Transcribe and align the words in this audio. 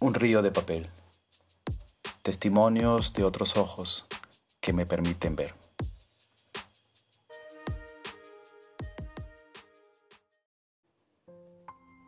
Un 0.00 0.14
río 0.14 0.42
de 0.42 0.52
papel. 0.52 0.86
Testimonios 2.22 3.14
de 3.14 3.24
otros 3.24 3.56
ojos 3.56 4.06
que 4.60 4.72
me 4.72 4.86
permiten 4.86 5.34
ver. 5.34 5.56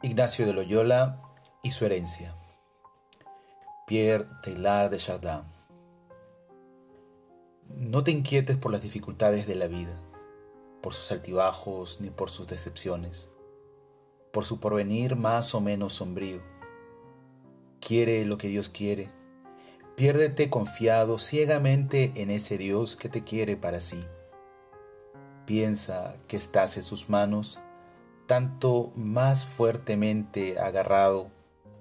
Ignacio 0.02 0.46
de 0.46 0.52
Loyola 0.52 1.20
y 1.64 1.72
su 1.72 1.84
herencia. 1.84 2.36
Pierre 3.88 4.28
Teilhard 4.44 4.92
de 4.92 4.98
Chardin. 4.98 5.42
No 7.70 8.04
te 8.04 8.12
inquietes 8.12 8.56
por 8.56 8.70
las 8.70 8.82
dificultades 8.82 9.48
de 9.48 9.56
la 9.56 9.66
vida, 9.66 10.00
por 10.80 10.94
sus 10.94 11.10
altibajos 11.10 12.00
ni 12.00 12.10
por 12.10 12.30
sus 12.30 12.46
decepciones, 12.46 13.30
por 14.32 14.44
su 14.44 14.60
porvenir 14.60 15.16
más 15.16 15.56
o 15.56 15.60
menos 15.60 15.94
sombrío 15.94 16.49
quiere 17.80 18.24
lo 18.24 18.38
que 18.38 18.48
Dios 18.48 18.68
quiere. 18.68 19.08
Piérdete 19.96 20.48
confiado 20.48 21.18
ciegamente 21.18 22.12
en 22.14 22.30
ese 22.30 22.56
Dios 22.56 22.96
que 22.96 23.08
te 23.08 23.22
quiere 23.22 23.56
para 23.56 23.80
sí. 23.80 24.04
Piensa 25.46 26.16
que 26.28 26.36
estás 26.36 26.76
en 26.76 26.82
sus 26.82 27.10
manos, 27.10 27.58
tanto 28.26 28.92
más 28.94 29.44
fuertemente 29.44 30.58
agarrado, 30.58 31.30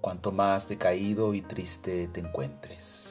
cuanto 0.01 0.31
más 0.31 0.67
decaído 0.67 1.33
y 1.33 1.41
triste 1.41 2.07
te 2.07 2.19
encuentres. 2.19 3.08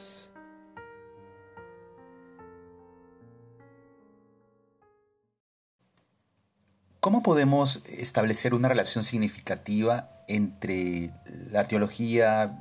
¿Cómo 6.99 7.23
podemos 7.23 7.81
establecer 7.85 8.53
una 8.53 8.67
relación 8.67 9.03
significativa 9.03 10.09
entre 10.29 11.11
la 11.51 11.67
teología, 11.67 12.57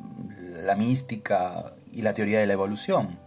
la 0.64 0.74
mística 0.74 1.74
y 1.92 2.02
la 2.02 2.14
teoría 2.14 2.40
de 2.40 2.46
la 2.46 2.54
evolución. 2.54 3.18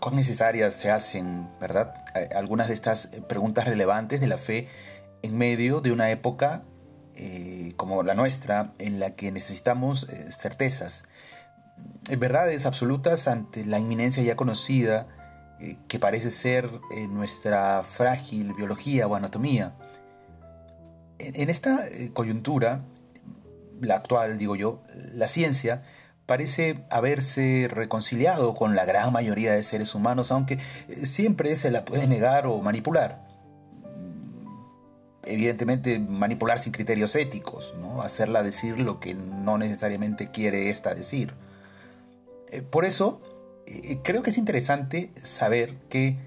¿Cuán 0.00 0.16
necesarias 0.16 0.74
se 0.74 0.90
hacen, 0.90 1.48
verdad? 1.60 1.94
Algunas 2.34 2.68
de 2.68 2.74
estas 2.74 3.08
preguntas 3.28 3.66
relevantes 3.66 4.20
de 4.20 4.26
la 4.26 4.38
fe 4.38 4.68
en 5.22 5.36
medio 5.36 5.80
de 5.80 5.92
una 5.92 6.10
época 6.10 6.62
eh, 7.14 7.74
como 7.76 8.02
la 8.02 8.14
nuestra 8.14 8.72
en 8.78 8.98
la 8.98 9.10
que 9.10 9.30
necesitamos 9.30 10.08
eh, 10.08 10.32
certezas, 10.32 11.04
verdades 12.18 12.66
absolutas 12.66 13.28
ante 13.28 13.64
la 13.64 13.78
inminencia 13.78 14.22
ya 14.22 14.36
conocida 14.36 15.06
eh, 15.06 15.13
que 15.88 15.98
parece 15.98 16.30
ser 16.30 16.68
nuestra 17.08 17.82
frágil 17.82 18.52
biología 18.54 19.06
o 19.06 19.14
anatomía. 19.14 19.74
En 21.18 21.48
esta 21.48 21.86
eh, 21.88 22.10
coyuntura, 22.12 22.80
la 23.80 23.96
actual 23.96 24.36
digo 24.36 24.56
yo, 24.56 24.82
la 25.12 25.28
ciencia 25.28 25.82
parece 26.26 26.84
haberse 26.90 27.68
reconciliado 27.70 28.54
con 28.54 28.74
la 28.74 28.84
gran 28.84 29.12
mayoría 29.12 29.52
de 29.52 29.62
seres 29.62 29.94
humanos, 29.94 30.32
aunque 30.32 30.58
eh, 30.88 31.06
siempre 31.06 31.54
se 31.56 31.70
la 31.70 31.84
puede 31.84 32.06
negar 32.06 32.46
o 32.46 32.60
manipular. 32.60 33.24
Evidentemente 35.22 35.98
manipular 35.98 36.58
sin 36.58 36.72
criterios 36.72 37.14
éticos, 37.14 37.74
¿no? 37.80 38.02
hacerla 38.02 38.42
decir 38.42 38.80
lo 38.80 39.00
que 39.00 39.14
no 39.14 39.56
necesariamente 39.56 40.30
quiere 40.30 40.68
esta 40.68 40.94
decir. 40.94 41.34
Eh, 42.50 42.60
por 42.60 42.84
eso, 42.84 43.20
creo 44.02 44.22
que 44.22 44.30
es 44.30 44.38
interesante 44.38 45.10
saber 45.22 45.76
que 45.88 46.18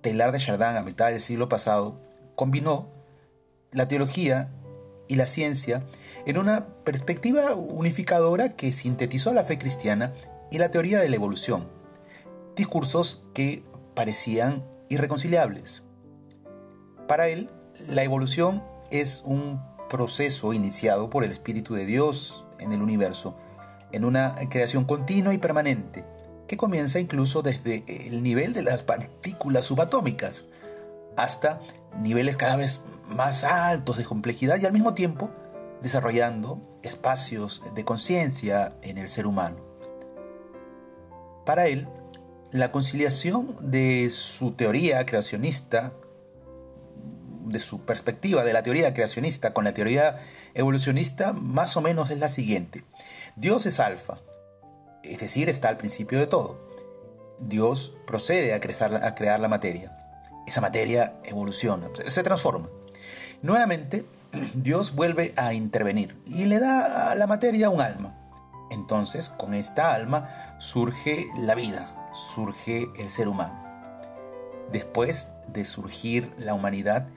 Teilhard 0.00 0.32
de 0.32 0.38
Chardin 0.38 0.76
a 0.76 0.82
mitad 0.82 1.08
del 1.08 1.20
siglo 1.20 1.48
pasado 1.48 1.98
combinó 2.36 2.88
la 3.72 3.88
teología 3.88 4.50
y 5.08 5.16
la 5.16 5.26
ciencia 5.26 5.82
en 6.26 6.38
una 6.38 6.66
perspectiva 6.84 7.54
unificadora 7.54 8.50
que 8.50 8.72
sintetizó 8.72 9.32
la 9.32 9.44
fe 9.44 9.58
cristiana 9.58 10.12
y 10.50 10.58
la 10.58 10.70
teoría 10.70 11.00
de 11.00 11.08
la 11.08 11.16
evolución, 11.16 11.68
discursos 12.56 13.22
que 13.34 13.62
parecían 13.94 14.64
irreconciliables. 14.88 15.82
Para 17.08 17.28
él, 17.28 17.50
la 17.88 18.02
evolución 18.02 18.62
es 18.90 19.22
un 19.26 19.60
proceso 19.90 20.52
iniciado 20.52 21.10
por 21.10 21.24
el 21.24 21.30
Espíritu 21.30 21.74
de 21.74 21.86
Dios 21.86 22.44
en 22.58 22.72
el 22.72 22.82
universo, 22.82 23.36
en 23.92 24.04
una 24.04 24.36
creación 24.48 24.84
continua 24.84 25.34
y 25.34 25.38
permanente, 25.38 26.04
que 26.46 26.56
comienza 26.56 27.00
incluso 27.00 27.42
desde 27.42 27.84
el 27.86 28.22
nivel 28.22 28.52
de 28.52 28.62
las 28.62 28.82
partículas 28.82 29.64
subatómicas 29.64 30.44
hasta 31.16 31.60
niveles 32.00 32.36
cada 32.36 32.56
vez 32.56 32.82
más 33.08 33.44
altos 33.44 33.96
de 33.96 34.04
complejidad 34.04 34.58
y 34.60 34.66
al 34.66 34.72
mismo 34.72 34.94
tiempo 34.94 35.30
desarrollando 35.82 36.60
espacios 36.82 37.62
de 37.74 37.84
conciencia 37.84 38.74
en 38.82 38.98
el 38.98 39.08
ser 39.08 39.26
humano. 39.26 39.56
Para 41.44 41.66
él, 41.66 41.88
la 42.50 42.72
conciliación 42.72 43.56
de 43.60 44.10
su 44.10 44.52
teoría 44.52 45.04
creacionista, 45.04 45.92
de 47.46 47.58
su 47.58 47.80
perspectiva 47.80 48.44
de 48.44 48.52
la 48.52 48.62
teoría 48.62 48.94
creacionista 48.94 49.52
con 49.52 49.64
la 49.64 49.74
teoría 49.74 50.20
evolucionista, 50.54 51.32
más 51.32 51.76
o 51.76 51.82
menos 51.82 52.10
es 52.10 52.18
la 52.18 52.28
siguiente. 52.28 52.84
Dios 53.36 53.66
es 53.66 53.80
alfa, 53.80 54.18
es 55.04 55.20
decir, 55.20 55.48
está 55.48 55.68
al 55.68 55.76
principio 55.76 56.18
de 56.18 56.26
todo. 56.26 56.58
Dios 57.38 57.96
procede 58.06 58.54
a 58.54 58.60
crear, 58.60 59.04
a 59.04 59.14
crear 59.14 59.40
la 59.40 59.48
materia. 59.48 59.96
Esa 60.46 60.60
materia 60.60 61.14
evoluciona, 61.24 61.88
se 62.06 62.22
transforma. 62.22 62.68
Nuevamente, 63.42 64.06
Dios 64.54 64.94
vuelve 64.94 65.32
a 65.36 65.54
intervenir 65.54 66.16
y 66.26 66.46
le 66.46 66.58
da 66.58 67.10
a 67.10 67.14
la 67.14 67.26
materia 67.26 67.70
un 67.70 67.80
alma. 67.80 68.14
Entonces, 68.70 69.28
con 69.28 69.54
esta 69.54 69.94
alma 69.94 70.56
surge 70.58 71.28
la 71.38 71.54
vida, 71.54 72.10
surge 72.34 72.86
el 72.98 73.08
ser 73.08 73.28
humano. 73.28 73.62
Después 74.72 75.28
de 75.48 75.64
surgir 75.64 76.32
la 76.38 76.54
humanidad, 76.54 77.08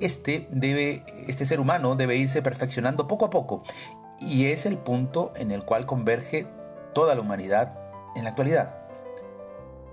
este, 0.00 0.48
debe, 0.50 1.04
este 1.28 1.44
ser 1.44 1.60
humano 1.60 1.94
debe 1.94 2.16
irse 2.16 2.42
perfeccionando 2.42 3.06
poco 3.06 3.26
a 3.26 3.30
poco 3.30 3.62
y 4.18 4.46
es 4.46 4.66
el 4.66 4.78
punto 4.78 5.32
en 5.36 5.50
el 5.50 5.64
cual 5.64 5.86
converge 5.86 6.46
toda 6.96 7.14
la 7.14 7.20
humanidad 7.20 7.74
en 8.14 8.24
la 8.24 8.30
actualidad. 8.30 8.74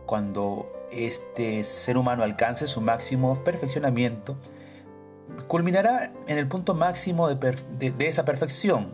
Cuando 0.06 0.72
este 0.90 1.66
ser 1.66 1.97
humano 1.97 2.24
alcance 2.24 2.66
su 2.66 2.80
máximo 2.80 3.44
perfeccionamiento, 3.44 4.38
culminará 5.50 6.13
en 6.28 6.38
el 6.38 6.47
punto 6.47 6.74
máximo 6.74 7.28
de, 7.28 7.94
esa 8.00 8.24
perfección, 8.24 8.94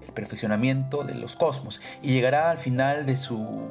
el 0.00 0.14
perfeccionamiento 0.14 1.04
de 1.04 1.14
los 1.14 1.36
cosmos, 1.36 1.82
y 2.00 2.14
llegará 2.14 2.48
al 2.48 2.56
final 2.56 3.04
de 3.04 3.18
su 3.18 3.68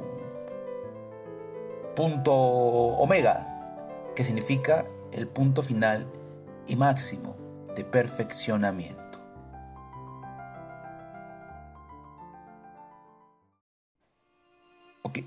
punto 1.95 2.35
omega, 2.35 4.11
que 4.15 4.23
significa 4.23 4.85
el 5.11 5.27
punto 5.27 5.63
final 5.63 6.05
y 6.67 6.75
máximo 6.75 7.35
de 7.75 7.83
perfeccionamiento. 7.83 9.04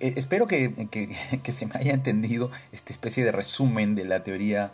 Eh, 0.01 0.15
espero 0.17 0.47
que, 0.49 1.53
se 1.53 1.67
me 1.67 1.75
haya 1.75 1.93
entendido 1.93 2.51
esta 2.73 2.93
especie 2.93 3.25
de 3.25 3.33
resumen 3.33 3.95
de 3.95 4.05
la 4.05 4.23
teoría 4.23 4.73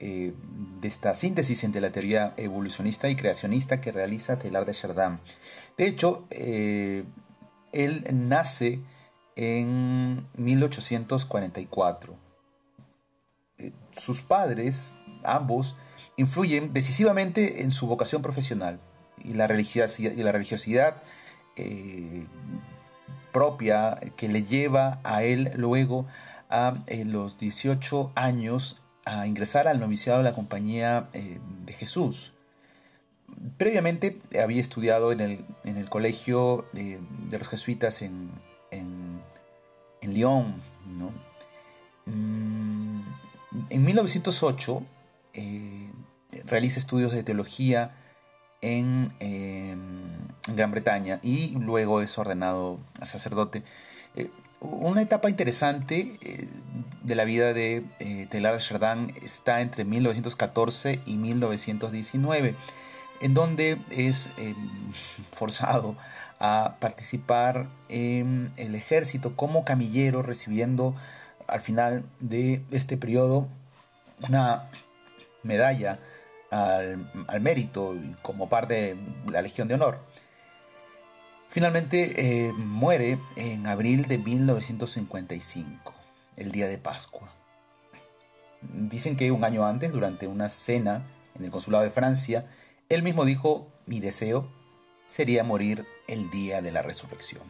eh, 0.00 0.34
de 0.80 0.88
esta 0.88 1.14
síntesis 1.14 1.62
entre 1.64 1.80
la 1.80 1.92
teoría 1.92 2.34
evolucionista 2.36 3.08
y 3.08 3.16
creacionista 3.16 3.80
que 3.80 3.92
realiza 3.92 4.38
Teilhard 4.38 4.66
de 4.66 4.74
Chardin. 4.74 5.20
De 5.78 5.86
hecho, 5.86 6.26
eh, 6.30 7.04
él 7.72 8.04
nace 8.12 8.80
en 9.36 10.26
1844. 10.36 12.16
Eh, 13.58 13.72
sus 13.96 14.22
padres, 14.22 14.98
ambos, 15.22 15.76
influyen 16.16 16.72
decisivamente 16.72 17.62
en 17.62 17.70
su 17.70 17.86
vocación 17.86 18.20
profesional 18.20 18.80
y 19.22 19.34
la 19.34 19.46
religiosidad, 19.46 20.12
y 20.12 20.22
la 20.22 20.32
religiosidad 20.32 21.02
propia 23.34 23.98
que 24.16 24.28
le 24.28 24.44
lleva 24.44 25.00
a 25.02 25.24
él 25.24 25.50
luego 25.56 26.06
a 26.48 26.74
los 27.04 27.36
18 27.36 28.12
años 28.14 28.80
a 29.04 29.26
ingresar 29.26 29.66
al 29.66 29.80
noviciado 29.80 30.18
de 30.18 30.24
la 30.24 30.34
Compañía 30.34 31.08
eh, 31.12 31.40
de 31.66 31.72
Jesús. 31.72 32.32
Previamente 33.58 34.20
había 34.40 34.60
estudiado 34.60 35.10
en 35.10 35.20
el, 35.20 35.88
colegio 35.90 36.66
de, 36.72 37.00
los 37.36 37.48
jesuitas 37.48 38.02
en, 38.02 38.30
en, 38.70 39.20
Lyon. 40.02 40.54
Mm, 42.06 43.00
en 43.70 43.84
1908 43.84 44.82
eh, 45.32 45.90
realiza 46.46 46.78
estudios 46.78 47.10
de 47.10 47.24
teología 47.24 47.96
en, 48.60 49.12
em, 49.18 50.23
Gran 50.48 50.70
Bretaña 50.70 51.20
y 51.22 51.56
luego 51.58 52.00
es 52.00 52.18
ordenado 52.18 52.78
a 53.00 53.06
sacerdote. 53.06 53.62
Eh, 54.14 54.30
una 54.60 55.02
etapa 55.02 55.28
interesante 55.28 56.18
eh, 56.22 56.48
de 57.02 57.14
la 57.14 57.24
vida 57.24 57.52
de 57.52 57.82
eh, 57.98 58.26
Teilhard 58.30 58.60
Chardin 58.60 59.14
está 59.22 59.60
entre 59.60 59.84
1914 59.84 61.00
y 61.06 61.16
1919. 61.16 62.54
en 63.20 63.32
donde 63.32 63.78
es 63.90 64.30
em, 64.36 64.54
forzado 65.32 65.96
a 66.40 66.76
participar 66.80 67.68
en 67.88 68.52
el 68.56 68.74
ejército 68.74 69.36
como 69.36 69.64
camillero, 69.64 70.22
recibiendo 70.22 70.94
al 71.46 71.60
final 71.60 72.04
de 72.20 72.62
este 72.70 72.96
periodo 72.96 73.48
una 74.28 74.68
medalla 75.42 75.98
al, 76.50 77.40
mérito 77.40 77.94
como 78.22 78.48
parte 78.48 78.74
de 78.74 78.96
la 79.30 79.42
Legión 79.42 79.68
de 79.68 79.74
Honor. 79.74 79.98
Finalmente 81.54 82.48
eh, 82.48 82.52
muere 82.52 83.16
en 83.36 83.68
abril 83.68 84.08
de 84.08 84.18
1955, 84.18 85.94
el 86.36 86.50
día 86.50 86.66
de 86.66 86.78
Pascua. 86.78 87.32
Dicen 88.60 89.16
que 89.16 89.30
un 89.30 89.44
año 89.44 89.64
antes, 89.64 89.92
durante 89.92 90.26
una 90.26 90.50
cena 90.50 91.04
en 91.36 91.44
el 91.44 91.52
Consulado 91.52 91.84
de 91.84 91.92
Francia, 91.92 92.50
él 92.88 93.04
mismo 93.04 93.24
dijo, 93.24 93.68
mi 93.86 94.00
deseo 94.00 94.48
sería 95.06 95.44
morir 95.44 95.86
el 96.08 96.28
día 96.32 96.60
de 96.60 96.72
la 96.72 96.82
resurrección. 96.82 97.44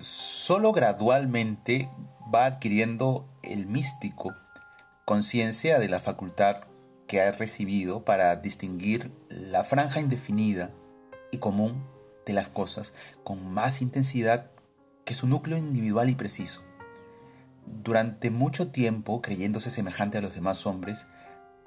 Solo 0.00 0.72
gradualmente 0.72 1.88
va 2.34 2.46
adquiriendo 2.46 3.28
el 3.44 3.66
místico 3.66 4.34
conciencia 5.04 5.78
de 5.78 5.88
la 5.88 6.00
facultad 6.00 6.67
que 7.08 7.20
ha 7.20 7.32
recibido 7.32 8.04
para 8.04 8.36
distinguir 8.36 9.10
la 9.30 9.64
franja 9.64 9.98
indefinida 9.98 10.70
y 11.32 11.38
común 11.38 11.82
de 12.26 12.34
las 12.34 12.48
cosas 12.48 12.92
con 13.24 13.52
más 13.52 13.82
intensidad 13.82 14.52
que 15.04 15.14
su 15.14 15.26
núcleo 15.26 15.56
individual 15.56 16.10
y 16.10 16.14
preciso. 16.14 16.62
Durante 17.66 18.30
mucho 18.30 18.68
tiempo, 18.68 19.22
creyéndose 19.22 19.70
semejante 19.70 20.18
a 20.18 20.20
los 20.20 20.34
demás 20.34 20.66
hombres, 20.66 21.06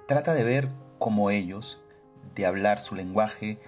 trata 0.08 0.34
de 0.34 0.44
ver 0.44 0.70
como 1.00 1.32
ellos, 1.32 1.82
de 2.36 2.46
hablar 2.46 2.80
su 2.80 2.96
lenguaje, 2.96 3.60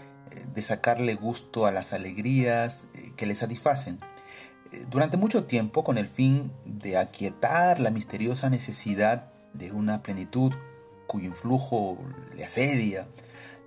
de 0.53 0.63
sacarle 0.63 1.15
gusto 1.15 1.65
a 1.65 1.71
las 1.71 1.93
alegrías 1.93 2.87
eh, 2.93 3.13
que 3.15 3.25
le 3.25 3.35
satisfacen. 3.35 3.99
Eh, 4.71 4.85
durante 4.89 5.17
mucho 5.17 5.45
tiempo, 5.45 5.83
con 5.83 5.97
el 5.97 6.07
fin 6.07 6.51
de 6.65 6.97
aquietar 6.97 7.81
la 7.81 7.91
misteriosa 7.91 8.49
necesidad 8.49 9.31
de 9.53 9.71
una 9.71 10.01
plenitud 10.03 10.53
cuyo 11.13 11.27
influjo 11.27 11.99
le 12.35 12.43
asedia, 12.43 13.07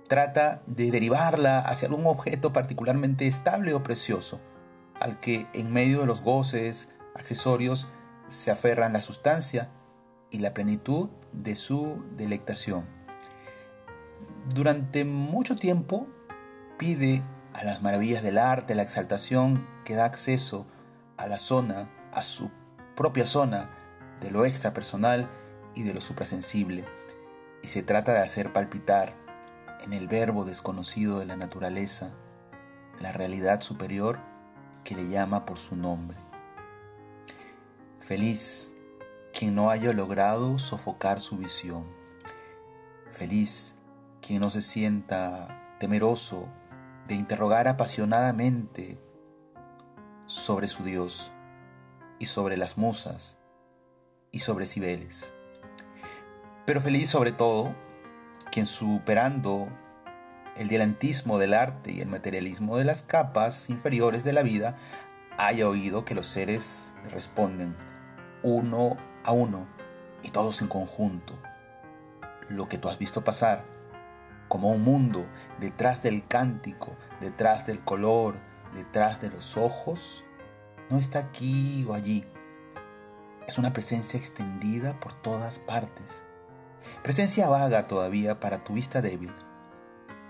trata 0.09 0.61
de 0.67 0.91
derivarla 0.91 1.59
hacia 1.59 1.87
algún 1.87 2.05
objeto 2.05 2.51
particularmente 2.51 3.25
estable 3.25 3.73
o 3.73 3.83
precioso, 3.83 4.41
al 4.99 5.21
que 5.21 5.47
en 5.53 5.71
medio 5.71 6.01
de 6.01 6.07
los 6.07 6.19
goces, 6.19 6.89
accesorios, 7.15 7.87
se 8.27 8.51
aferran 8.51 8.91
la 8.91 9.01
sustancia 9.01 9.69
y 10.29 10.39
la 10.39 10.53
plenitud 10.53 11.07
de 11.31 11.55
su 11.55 12.03
delectación. 12.17 12.85
Durante 14.53 15.05
mucho 15.05 15.55
tiempo 15.55 16.05
pide 16.77 17.21
a 17.53 17.63
las 17.63 17.81
maravillas 17.81 18.23
del 18.23 18.39
arte 18.39 18.75
la 18.75 18.81
exaltación 18.81 19.65
que 19.85 19.95
da 19.95 20.03
acceso 20.03 20.67
a 21.15 21.27
la 21.27 21.39
zona, 21.39 21.89
a 22.11 22.23
su 22.23 22.51
propia 22.97 23.25
zona 23.25 23.69
de 24.19 24.31
lo 24.31 24.43
extrapersonal 24.43 25.29
y 25.75 25.83
de 25.83 25.93
lo 25.93 26.01
suprasensible 26.01 26.96
y 27.67 27.69
se 27.69 27.83
trata 27.83 28.13
de 28.13 28.19
hacer 28.19 28.53
palpitar 28.53 29.13
en 29.81 29.91
el 29.91 30.07
verbo 30.07 30.45
desconocido 30.45 31.19
de 31.19 31.25
la 31.25 31.35
naturaleza 31.35 32.11
la 33.01 33.11
realidad 33.11 33.59
superior 33.59 34.19
que 34.85 34.95
le 34.95 35.09
llama 35.09 35.45
por 35.45 35.57
su 35.57 35.75
nombre. 35.75 36.17
Feliz 37.99 38.73
quien 39.37 39.53
no 39.53 39.69
haya 39.69 39.91
logrado 39.91 40.59
sofocar 40.59 41.19
su 41.19 41.35
visión. 41.35 41.83
Feliz 43.11 43.75
quien 44.21 44.39
no 44.39 44.49
se 44.49 44.61
sienta 44.61 45.75
temeroso 45.77 46.47
de 47.09 47.15
interrogar 47.15 47.67
apasionadamente 47.67 48.97
sobre 50.25 50.69
su 50.69 50.85
Dios 50.85 51.33
y 52.17 52.27
sobre 52.27 52.55
las 52.55 52.77
musas 52.77 53.37
y 54.31 54.39
sobre 54.39 54.67
Cibeles 54.67 55.33
pero 56.67 56.81
feliz 56.81 57.09
sobre 57.09 57.31
todo 57.31 57.73
quien 58.51 58.65
superando 58.65 59.69
el 60.57 60.67
dialentismo 60.67 61.37
del 61.37 61.53
arte 61.53 61.93
y 61.93 62.01
el 62.01 62.09
materialismo 62.09 62.75
de 62.75 62.83
las 62.83 63.03
capas 63.03 63.69
inferiores 63.69 64.25
de 64.25 64.33
la 64.33 64.41
vida, 64.41 64.75
haya 65.37 65.69
oído 65.69 66.03
que 66.03 66.13
los 66.13 66.27
seres 66.27 66.93
responden 67.09 67.73
uno 68.43 68.97
a 69.23 69.31
uno 69.31 69.65
y 70.23 70.31
todos 70.31 70.61
en 70.61 70.67
conjunto. 70.67 71.39
Lo 72.49 72.67
que 72.67 72.77
tú 72.77 72.89
has 72.89 72.97
visto 72.97 73.23
pasar 73.23 73.63
como 74.49 74.69
un 74.69 74.81
mundo 74.81 75.25
detrás 75.61 76.03
del 76.03 76.27
cántico, 76.27 76.97
detrás 77.21 77.65
del 77.65 77.79
color, 77.79 78.35
detrás 78.75 79.21
de 79.21 79.29
los 79.29 79.55
ojos, 79.55 80.25
no 80.89 80.97
está 80.97 81.19
aquí 81.19 81.85
o 81.87 81.93
allí. 81.93 82.25
Es 83.47 83.57
una 83.57 83.71
presencia 83.71 84.19
extendida 84.19 84.99
por 84.99 85.13
todas 85.13 85.59
partes 85.59 86.26
Presencia 87.03 87.47
vaga 87.49 87.87
todavía 87.87 88.39
para 88.39 88.63
tu 88.63 88.73
vista 88.73 89.01
débil, 89.01 89.33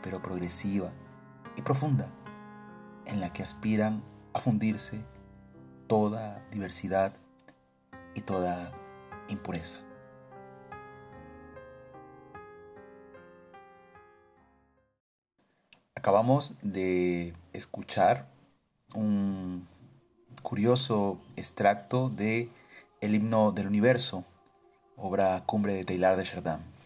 pero 0.01 0.21
progresiva 0.21 0.91
y 1.55 1.61
profunda, 1.61 2.09
en 3.05 3.19
la 3.19 3.33
que 3.33 3.43
aspiran 3.43 4.03
a 4.33 4.39
fundirse 4.39 5.03
toda 5.87 6.45
diversidad 6.51 7.13
y 8.13 8.21
toda 8.21 8.71
impureza. 9.27 9.79
Acabamos 15.95 16.53
de 16.61 17.33
escuchar 17.53 18.27
un 18.95 19.67
curioso 20.41 21.19
extracto 21.35 22.09
de 22.09 22.49
el 23.01 23.15
himno 23.15 23.51
del 23.51 23.67
universo 23.67 24.23
obra 24.97 25.43
cumbre 25.45 25.73
de 25.73 25.85
Taylor 25.85 26.17
de 26.17 26.23
Chardin. 26.23 26.77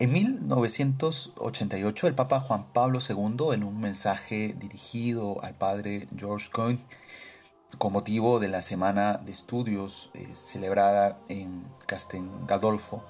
En 0.00 0.12
1988, 0.12 2.08
el 2.08 2.14
Papa 2.14 2.40
Juan 2.40 2.66
Pablo 2.72 2.98
II, 2.98 3.54
en 3.54 3.62
un 3.62 3.80
mensaje 3.80 4.54
dirigido 4.58 5.42
al 5.44 5.54
padre 5.54 6.08
George 6.16 6.50
Coyne, 6.50 6.80
con 7.78 7.92
motivo 7.92 8.40
de 8.40 8.48
la 8.48 8.60
Semana 8.60 9.18
de 9.18 9.30
Estudios 9.32 10.10
eh, 10.14 10.28
celebrada 10.32 11.18
en 11.28 11.64
Castel 11.86 12.24
Gandolfo, 12.46 13.04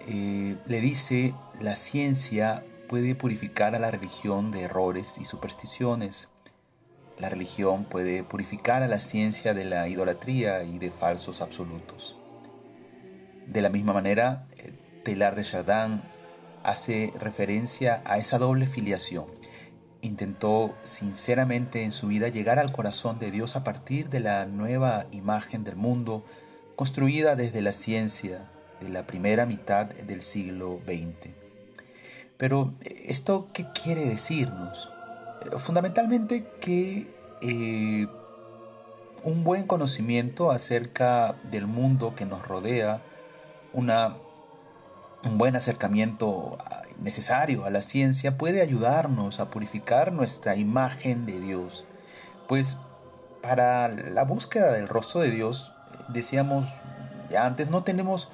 eh, 0.00 0.56
le 0.66 0.80
dice, 0.80 1.34
la 1.60 1.76
ciencia 1.76 2.64
puede 2.88 3.14
purificar 3.14 3.76
a 3.76 3.78
la 3.78 3.90
religión 3.90 4.50
de 4.50 4.62
errores 4.62 5.18
y 5.18 5.24
supersticiones. 5.24 6.28
La 7.18 7.28
religión 7.28 7.84
puede 7.84 8.24
purificar 8.24 8.82
a 8.82 8.88
la 8.88 8.98
ciencia 8.98 9.54
de 9.54 9.64
la 9.64 9.86
idolatría 9.88 10.64
y 10.64 10.78
de 10.78 10.90
falsos 10.90 11.40
absolutos. 11.40 12.16
De 13.52 13.60
la 13.60 13.68
misma 13.68 13.92
manera, 13.92 14.46
eh, 14.56 14.72
Telar 15.04 15.34
de 15.34 15.42
Chardin 15.44 16.00
hace 16.62 17.12
referencia 17.20 18.00
a 18.06 18.16
esa 18.16 18.38
doble 18.38 18.64
filiación. 18.64 19.26
Intentó 20.00 20.74
sinceramente 20.84 21.82
en 21.82 21.92
su 21.92 22.06
vida 22.06 22.28
llegar 22.28 22.58
al 22.58 22.72
corazón 22.72 23.18
de 23.18 23.30
Dios 23.30 23.54
a 23.54 23.62
partir 23.62 24.08
de 24.08 24.20
la 24.20 24.46
nueva 24.46 25.04
imagen 25.10 25.64
del 25.64 25.76
mundo 25.76 26.24
construida 26.76 27.36
desde 27.36 27.60
la 27.60 27.74
ciencia 27.74 28.46
de 28.80 28.88
la 28.88 29.06
primera 29.06 29.44
mitad 29.44 29.84
del 29.84 30.22
siglo 30.22 30.80
XX. 30.86 31.34
Pero, 32.38 32.72
¿esto 32.80 33.48
qué 33.52 33.66
quiere 33.74 34.06
decirnos? 34.06 34.88
Eh, 35.42 35.58
fundamentalmente 35.58 36.46
que 36.58 37.06
eh, 37.42 38.06
un 39.22 39.44
buen 39.44 39.66
conocimiento 39.66 40.50
acerca 40.50 41.34
del 41.50 41.66
mundo 41.66 42.14
que 42.14 42.24
nos 42.24 42.48
rodea 42.48 43.02
un 43.74 45.38
buen 45.38 45.56
acercamiento 45.56 46.58
necesario 47.00 47.64
a 47.64 47.70
la 47.70 47.82
ciencia 47.82 48.38
puede 48.38 48.62
ayudarnos 48.62 49.40
a 49.40 49.50
purificar 49.50 50.12
nuestra 50.12 50.56
imagen 50.56 51.26
de 51.26 51.40
Dios. 51.40 51.84
Pues 52.48 52.76
para 53.42 53.88
la 53.88 54.24
búsqueda 54.24 54.72
del 54.72 54.88
rostro 54.88 55.20
de 55.20 55.30
Dios, 55.30 55.72
decíamos 56.08 56.66
ya 57.30 57.46
antes, 57.46 57.70
no 57.70 57.82
tenemos 57.82 58.28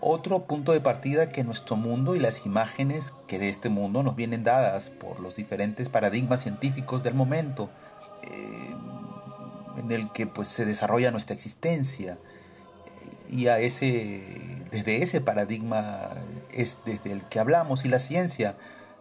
otro 0.00 0.44
punto 0.44 0.72
de 0.72 0.80
partida 0.80 1.30
que 1.30 1.44
nuestro 1.44 1.76
mundo 1.76 2.14
y 2.14 2.20
las 2.20 2.44
imágenes 2.44 3.12
que 3.26 3.38
de 3.38 3.48
este 3.48 3.68
mundo 3.68 4.02
nos 4.02 4.16
vienen 4.16 4.44
dadas 4.44 4.90
por 4.90 5.20
los 5.20 5.36
diferentes 5.36 5.88
paradigmas 5.88 6.42
científicos 6.42 7.02
del 7.02 7.14
momento 7.14 7.70
eh, 8.22 8.74
en 9.78 9.90
el 9.90 10.12
que 10.12 10.26
pues 10.26 10.48
se 10.48 10.64
desarrolla 10.64 11.12
nuestra 11.12 11.34
existencia 11.34 12.18
y 13.32 13.48
a 13.48 13.58
ese 13.58 14.62
desde 14.70 15.02
ese 15.02 15.20
paradigma 15.20 16.10
es 16.50 16.78
desde 16.84 17.12
el 17.12 17.22
que 17.24 17.40
hablamos 17.40 17.84
y 17.84 17.88
la 17.88 17.98
ciencia 17.98 18.56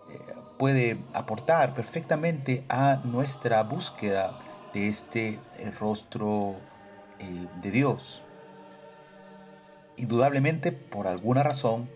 eh, 0.09 0.17
puede 0.57 0.99
aportar 1.13 1.73
perfectamente 1.73 2.63
a 2.69 3.01
nuestra 3.03 3.61
búsqueda 3.63 4.39
de 4.73 4.87
este 4.87 5.39
eh, 5.57 5.71
rostro 5.77 6.55
eh, 7.19 7.47
de 7.61 7.71
Dios. 7.71 8.23
Indudablemente, 9.97 10.71
por 10.71 11.07
alguna 11.07 11.43
razón, 11.43 11.89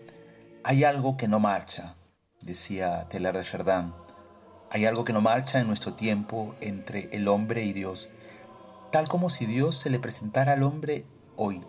hay 0.62 0.84
algo 0.84 1.16
que 1.16 1.28
no 1.28 1.40
marcha, 1.40 1.96
decía 2.42 3.08
Telar 3.08 3.36
de 3.36 3.44
Chardin. 3.44 3.94
Hay 4.70 4.84
algo 4.84 5.04
que 5.04 5.14
no 5.14 5.22
marcha 5.22 5.58
en 5.58 5.68
nuestro 5.68 5.94
tiempo 5.94 6.54
entre 6.60 7.08
el 7.12 7.28
hombre 7.28 7.64
y 7.64 7.72
Dios, 7.72 8.10
tal 8.92 9.08
como 9.08 9.30
si 9.30 9.46
Dios 9.46 9.76
se 9.76 9.90
le 9.90 9.98
presentara 9.98 10.52
al 10.52 10.62
hombre 10.62 11.06
hoy. 11.36 11.62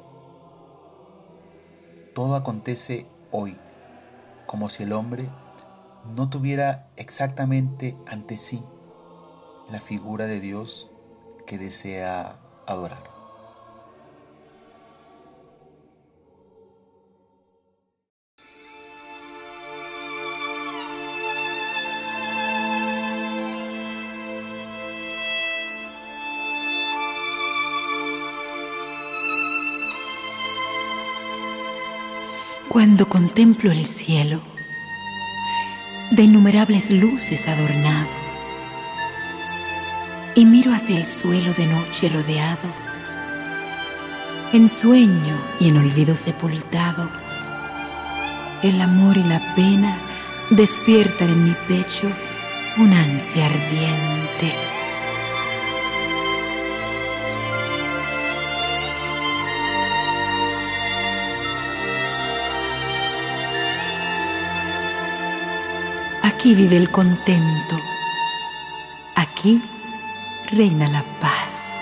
Todo 2.18 2.36
acontece 2.36 3.06
hoy, 3.30 3.56
como 4.48 4.72
si 4.72 4.82
el 4.82 4.94
hombre 4.94 5.30
no 6.16 6.32
tuviera 6.32 6.88
exactamente 6.96 7.96
ante 8.08 8.38
sí 8.38 8.64
la 9.70 9.80
figura 9.80 10.26
de 10.26 10.40
Dios 10.40 10.90
que 11.46 11.60
desea 11.60 12.40
adorar. 12.66 13.17
Cuando 32.78 33.10
contemplo 33.10 33.72
el 33.72 33.88
cielo, 33.88 34.40
de 36.12 36.22
innumerables 36.22 36.92
luces 36.92 37.48
adornado, 37.48 38.08
y 40.36 40.46
miro 40.46 40.72
hacia 40.72 40.96
el 40.96 41.08
suelo 41.08 41.56
de 41.56 41.66
noche 41.66 42.08
rodeado, 42.08 42.70
en 44.54 44.70
sueño 44.70 45.36
y 45.60 45.70
en 45.70 45.78
olvido 45.78 46.16
sepultado, 46.16 47.10
el 48.62 48.80
amor 48.80 49.18
y 49.18 49.24
la 49.24 49.56
pena 49.56 49.98
despiertan 50.52 51.32
en 51.32 51.46
mi 51.46 51.56
pecho 51.68 52.08
una 52.78 53.02
ansia 53.02 53.48
ardiente. 53.48 54.77
Aquí 66.48 66.56
vive 66.56 66.78
el 66.78 66.90
contento. 66.90 67.76
Aquí 69.16 69.62
reina 70.50 70.88
la 70.88 71.04
paz. 71.20 71.74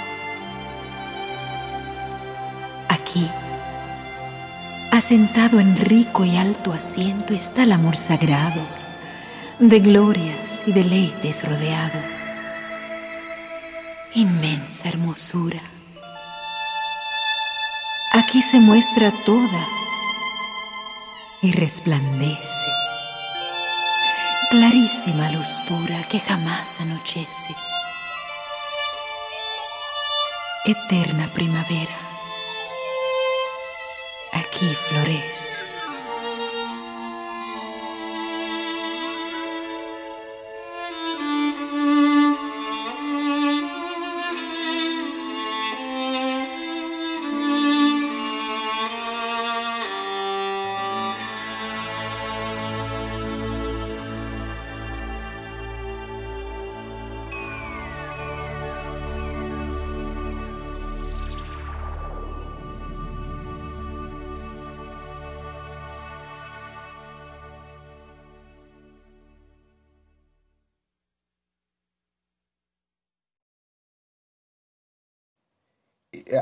Aquí, 2.90 3.30
asentado 4.92 5.60
en 5.60 5.78
rico 5.78 6.26
y 6.26 6.38
alto 6.38 6.74
asiento, 6.74 7.36
está 7.36 7.62
el 7.62 7.74
amor 7.74 7.96
sagrado, 7.96 8.66
de 9.60 9.82
glorias 9.82 10.64
y 10.66 10.72
deleites 10.72 11.48
rodeado. 11.48 12.00
Inmensa 14.16 14.90
hermosura. 14.90 15.62
Aquí 18.14 18.42
se 18.42 18.60
muestra 18.60 19.12
toda 19.28 19.68
y 21.44 21.52
resplandece 21.52 22.75
clarísima 24.50 25.32
luz 25.32 25.60
pura 25.68 26.04
que 26.10 26.20
jamás 26.20 26.80
anochece. 26.80 27.56
Eterna 30.66 31.28
primavera, 31.28 31.96
aquí 34.34 34.66
florece. 34.74 35.65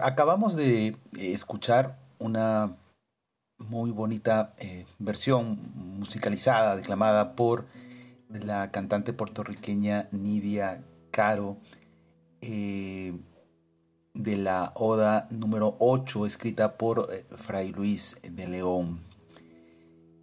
Acabamos 0.01 0.55
de 0.55 0.87
eh, 0.87 0.95
escuchar 1.17 1.97
una 2.19 2.75
muy 3.57 3.91
bonita 3.91 4.53
eh, 4.57 4.85
versión 4.99 5.57
musicalizada, 5.97 6.75
declamada 6.75 7.35
por 7.35 7.65
la 8.29 8.71
cantante 8.71 9.13
puertorriqueña 9.13 10.09
Nidia 10.11 10.83
Caro 11.11 11.57
de 12.41 13.15
la 14.13 14.73
Oda 14.75 15.27
número 15.31 15.77
8, 15.79 16.25
escrita 16.25 16.77
por 16.77 17.09
Fray 17.37 17.71
Luis 17.71 18.17
de 18.21 18.47
León. 18.47 18.99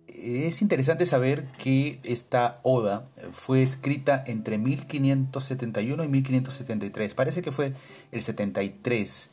Es 0.07 0.61
interesante 0.61 1.07
saber 1.07 1.47
que 1.53 1.99
esta 2.03 2.61
Oda 2.63 3.09
fue 3.33 3.63
escrita 3.63 4.23
entre 4.27 4.59
1571 4.59 6.05
y 6.05 6.09
1573. 6.09 7.15
Parece 7.15 7.43
que 7.43 7.53
fue 7.53 7.73
el 8.13 8.21
73 8.21 9.31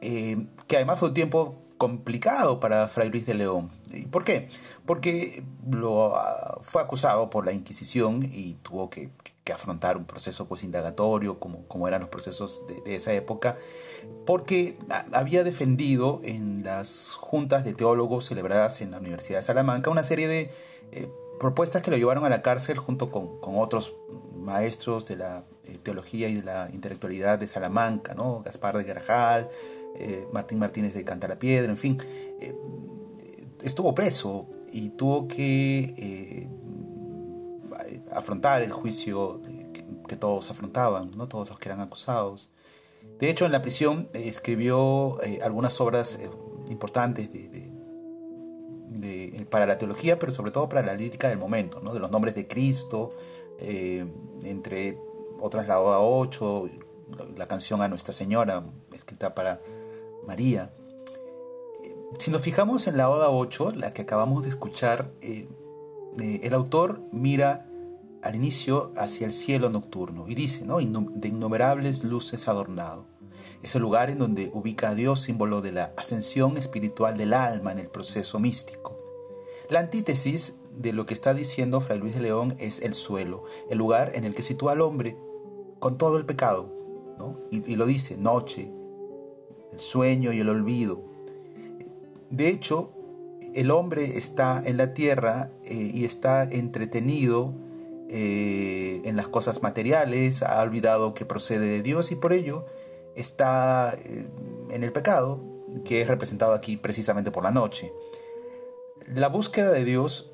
eh, 0.00 0.46
que 0.66 0.76
además 0.76 0.98
fue 0.98 1.08
un 1.08 1.14
tiempo 1.14 1.56
complicado 1.78 2.60
para 2.60 2.88
Fray 2.88 3.08
Luis 3.08 3.24
de 3.24 3.34
León. 3.34 3.70
¿Y 3.90 4.06
¿Por 4.06 4.24
qué? 4.24 4.50
Porque 4.84 5.42
lo 5.70 6.16
ah, 6.16 6.58
fue 6.62 6.82
acusado 6.82 7.30
por 7.30 7.46
la 7.46 7.52
Inquisición 7.52 8.28
y 8.30 8.54
tuvo 8.62 8.90
que, 8.90 9.10
afrontar 9.48 9.96
un 9.96 10.04
proceso 10.04 10.46
pues 10.46 10.62
indagatorio 10.62 11.40
como, 11.40 11.66
como 11.68 11.88
eran 11.88 12.02
los 12.02 12.10
procesos 12.10 12.60
de, 12.84 12.94
esa 12.94 13.14
época, 13.14 13.56
porque 14.26 14.76
había 15.10 15.42
defendido 15.42 16.20
en 16.22 16.62
las 16.62 17.12
juntas 17.12 17.64
de 17.64 17.72
teólogos 17.72 18.26
celebradas 18.26 18.82
en 18.82 18.90
la 18.90 18.98
Universidad 18.98 19.38
de 19.38 19.44
Salamanca 19.44 19.90
una 19.90 20.02
serie 20.02 20.28
de 20.28 20.50
eh, 20.92 21.10
propuestas 21.40 21.80
que 21.80 21.90
lo 21.90 21.96
llevaron 21.96 22.26
a 22.26 22.28
la 22.28 22.42
cárcel 22.42 22.76
junto 22.76 23.10
con, 23.10 23.40
con 23.40 23.58
otros 23.58 23.94
maestros 24.36 25.06
de 25.06 25.16
la 25.16 25.44
eh, 25.64 25.78
teología 25.82 26.28
y 26.28 26.34
de 26.34 26.42
la 26.42 26.68
intelectualidad 26.70 27.38
de 27.38 27.46
Salamanca, 27.46 28.12
¿no? 28.12 28.42
Gaspar 28.42 28.76
de 28.76 28.84
Garajal, 28.84 29.48
eh, 29.96 30.28
Martín 30.32 30.58
Martínez 30.58 30.94
de 30.94 31.04
Cantarapiedra, 31.04 31.70
en 31.70 31.76
fin, 31.76 31.98
eh, 32.40 32.54
estuvo 33.62 33.94
preso 33.94 34.46
y 34.70 34.90
tuvo 34.90 35.26
que 35.26 35.94
eh, 35.96 36.48
afrontar 38.12 38.62
el 38.62 38.72
juicio 38.72 39.40
que, 39.72 40.16
todos 40.16 40.50
afrontaban, 40.50 41.10
¿no? 41.16 41.28
todos 41.28 41.50
los 41.50 41.58
que 41.58 41.68
eran 41.68 41.80
acusados. 41.80 42.50
De 43.18 43.28
hecho, 43.28 43.44
en 43.44 43.52
la 43.52 43.60
prisión 43.60 44.08
escribió 44.14 45.18
algunas 45.42 45.80
obras 45.82 46.18
importantes 46.70 47.28
para 49.50 49.66
la 49.66 49.76
teología, 49.76 50.18
pero 50.18 50.32
sobre 50.32 50.50
todo 50.50 50.66
para 50.68 50.82
la 50.82 50.94
lírica 50.94 51.28
del 51.28 51.38
momento, 51.38 51.80
¿no? 51.82 51.92
de 51.92 52.00
los 52.00 52.10
nombres 52.10 52.34
de 52.34 52.48
Cristo, 52.48 53.12
entre 53.60 54.98
otras 55.40 55.68
la 55.68 55.78
Oda 55.78 56.00
8, 56.00 56.70
la 57.36 57.46
canción 57.46 57.82
a 57.82 57.88
Nuestra 57.88 58.14
Señora, 58.14 58.64
escrita 58.92 59.34
para 59.34 59.60
María. 60.28 60.74
Si 62.18 62.30
nos 62.30 62.42
fijamos 62.42 62.86
en 62.86 62.98
la 62.98 63.08
Oda 63.08 63.30
8, 63.30 63.72
la 63.76 63.94
que 63.94 64.02
acabamos 64.02 64.42
de 64.42 64.50
escuchar, 64.50 65.10
eh, 65.22 65.48
eh, 66.20 66.40
el 66.42 66.52
autor 66.52 67.00
mira 67.12 67.66
al 68.22 68.36
inicio 68.36 68.92
hacia 68.94 69.26
el 69.26 69.32
cielo 69.32 69.70
nocturno 69.70 70.28
y 70.28 70.34
dice, 70.34 70.66
¿no? 70.66 70.78
de 70.80 71.28
innumerables 71.28 72.04
luces 72.04 72.46
adornado. 72.46 73.06
Es 73.62 73.74
el 73.74 73.80
lugar 73.80 74.10
en 74.10 74.18
donde 74.18 74.50
ubica 74.52 74.90
a 74.90 74.94
Dios 74.94 75.22
símbolo 75.22 75.62
de 75.62 75.72
la 75.72 75.94
ascensión 75.96 76.58
espiritual 76.58 77.16
del 77.16 77.32
alma 77.32 77.72
en 77.72 77.78
el 77.78 77.88
proceso 77.88 78.38
místico. 78.38 78.98
La 79.70 79.80
antítesis 79.80 80.56
de 80.76 80.92
lo 80.92 81.06
que 81.06 81.14
está 81.14 81.32
diciendo 81.32 81.80
Fray 81.80 81.98
Luis 81.98 82.14
de 82.14 82.20
León 82.20 82.54
es 82.58 82.80
el 82.80 82.92
suelo, 82.92 83.44
el 83.70 83.78
lugar 83.78 84.12
en 84.14 84.24
el 84.24 84.34
que 84.34 84.42
sitúa 84.42 84.72
al 84.72 84.82
hombre 84.82 85.16
con 85.78 85.96
todo 85.96 86.18
el 86.18 86.26
pecado. 86.26 86.74
¿no? 87.18 87.36
y 87.50 87.74
lo 87.74 87.84
dice, 87.84 88.16
noche, 88.16 88.70
el 89.78 89.80
sueño 89.80 90.32
y 90.32 90.40
el 90.40 90.48
olvido. 90.48 91.00
De 92.30 92.48
hecho, 92.48 92.92
el 93.54 93.70
hombre 93.70 94.18
está 94.18 94.60
en 94.64 94.76
la 94.76 94.92
tierra 94.92 95.50
eh, 95.64 95.90
y 95.94 96.04
está 96.04 96.42
entretenido 96.42 97.54
eh, 98.08 99.00
en 99.04 99.16
las 99.16 99.28
cosas 99.28 99.62
materiales, 99.62 100.42
ha 100.42 100.60
olvidado 100.60 101.14
que 101.14 101.24
procede 101.24 101.66
de 101.68 101.82
Dios 101.82 102.10
y 102.10 102.16
por 102.16 102.32
ello 102.32 102.66
está 103.14 103.96
eh, 104.04 104.26
en 104.70 104.82
el 104.82 104.92
pecado 104.92 105.40
que 105.84 106.02
es 106.02 106.08
representado 106.08 106.54
aquí 106.54 106.76
precisamente 106.76 107.30
por 107.30 107.44
la 107.44 107.50
noche. 107.50 107.92
La 109.06 109.28
búsqueda 109.28 109.70
de 109.70 109.84
Dios, 109.84 110.32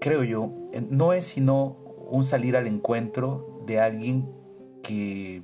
creo 0.00 0.24
yo, 0.24 0.50
no 0.90 1.12
es 1.12 1.26
sino 1.26 1.76
un 2.10 2.24
salir 2.24 2.56
al 2.56 2.66
encuentro 2.66 3.62
de 3.66 3.78
alguien 3.78 4.32
que 4.82 5.42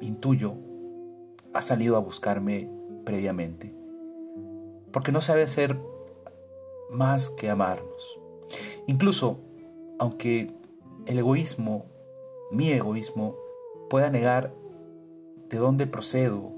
intuyo 0.00 0.56
ha 1.54 1.62
salido 1.62 1.96
a 1.96 2.00
buscarme 2.00 2.68
previamente. 3.04 3.74
Porque 4.92 5.12
no 5.12 5.20
sabe 5.20 5.42
hacer 5.42 5.78
más 6.90 7.30
que 7.30 7.50
amarnos. 7.50 8.18
Incluso, 8.86 9.38
aunque 9.98 10.52
el 11.06 11.18
egoísmo, 11.18 11.86
mi 12.50 12.70
egoísmo, 12.70 13.36
pueda 13.88 14.10
negar 14.10 14.52
de 15.48 15.58
dónde 15.58 15.86
procedo 15.86 16.52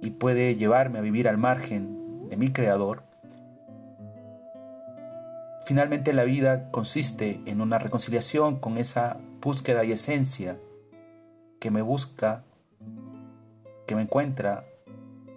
y 0.00 0.10
puede 0.10 0.54
llevarme 0.56 0.98
a 0.98 1.02
vivir 1.02 1.28
al 1.28 1.38
margen 1.38 2.28
de 2.28 2.36
mi 2.36 2.52
creador, 2.52 3.02
finalmente 5.64 6.12
la 6.12 6.24
vida 6.24 6.70
consiste 6.70 7.40
en 7.46 7.60
una 7.60 7.78
reconciliación 7.78 8.58
con 8.58 8.78
esa 8.78 9.18
búsqueda 9.40 9.84
y 9.84 9.92
esencia 9.92 10.58
que 11.60 11.70
me 11.70 11.82
busca, 11.82 12.44
que 13.92 13.96
me 13.96 14.02
encuentra 14.02 14.64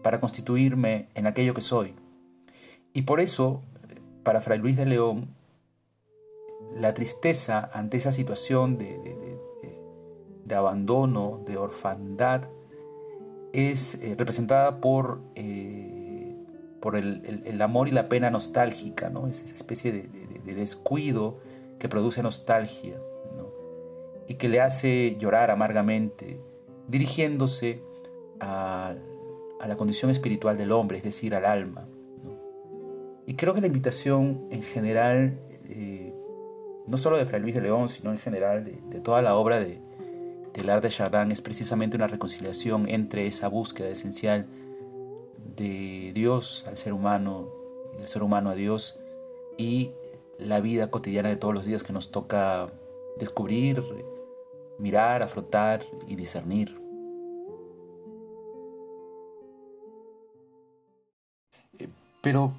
para 0.02 0.22
constituirme 0.22 1.10
en 1.14 1.28
aquello 1.28 1.54
que 1.54 1.60
soy. 1.60 1.94
Y 2.94 3.02
por 3.02 3.20
eso, 3.20 3.62
para 4.24 4.40
Fray 4.40 4.60
Luis 4.60 4.78
de 4.78 4.86
León, 4.86 5.28
la 6.74 6.94
tristeza 6.94 7.70
ante 7.74 7.98
esa 7.98 8.14
situación 8.14 8.78
de, 8.78 10.56
abandono, 10.56 11.42
de 11.46 11.58
orfandad, 11.58 12.44
es 13.52 13.96
eh, 13.96 14.16
representada 14.18 14.80
por, 14.80 15.20
eh, 15.36 16.34
por 16.80 16.96
el, 16.96 17.62
amor 17.62 17.90
y 17.90 17.92
la 17.92 18.08
pena 18.08 18.30
nostálgica, 18.30 19.10
¿no? 19.10 19.28
es 19.28 19.42
esa 19.42 19.56
especie 19.56 19.92
de, 19.92 20.54
descuido 20.54 21.40
que 21.78 21.90
produce 21.90 22.24
nostalgia 22.24 22.96
y 24.30 24.36
que 24.36 24.48
le 24.48 24.62
hace 24.62 25.18
llorar 25.20 25.52
amargamente, 25.52 26.40
dirigiéndose 26.88 27.84
a, 28.40 28.96
la 29.68 29.78
condición 29.78 30.12
espiritual 30.12 30.58
del 30.58 30.72
hombre, 30.72 30.98
es 30.98 31.04
decir, 31.04 31.34
al 31.34 31.46
alma. 31.46 31.88
Y 33.26 33.34
creo 33.36 33.54
que 33.56 33.62
la 33.62 33.68
invitación 33.68 34.46
en 34.52 34.62
general, 34.62 35.40
eh, 35.70 36.14
no 36.88 36.98
solo 36.98 37.18
de 37.18 37.26
Fray 37.26 37.42
Luis 37.42 37.56
de 37.56 37.62
León, 37.62 37.90
sino 37.90 38.12
en 38.12 38.20
general 38.20 38.64
de, 38.64 39.00
toda 39.00 39.24
la 39.24 39.36
obra 39.36 39.60
de, 39.60 39.80
de 40.54 40.82
de 40.82 40.90
Chardin, 40.90 41.32
es 41.32 41.42
precisamente 41.42 41.98
una 41.98 42.06
reconciliación 42.08 42.88
entre 42.88 43.26
esa 43.26 43.48
búsqueda 43.48 43.90
esencial 43.90 44.46
de 45.56 46.12
Dios 46.14 46.66
al 46.68 46.78
ser 46.78 46.94
humano, 46.94 47.50
del 47.98 48.08
ser 48.08 48.22
humano 48.22 48.52
a 48.52 48.56
Dios, 48.56 49.00
y 49.58 49.92
la 50.38 50.60
vida 50.60 50.92
cotidiana 50.92 51.30
de 51.30 51.38
todos 51.38 51.54
los 51.54 51.66
días 51.66 51.84
que 51.84 51.94
nos 51.94 52.12
toca 52.12 52.72
descubrir, 53.18 53.84
mirar, 54.78 55.24
afrontar 55.24 55.84
y 56.08 56.16
discernir. 56.16 56.85
Pero 62.26 62.54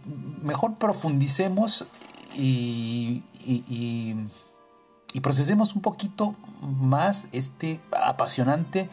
mejor 0.45 0.77
profundicemos 0.77 1.89
y, 2.37 3.25
y, 3.45 4.15
procesemos 5.21 5.75
un 5.75 5.83
poquito 5.83 6.37
más 6.63 7.27
este 7.33 7.81
apasionante 7.91 8.89